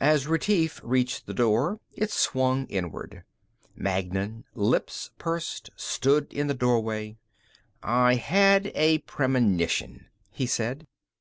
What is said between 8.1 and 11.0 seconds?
had a premonition," he said.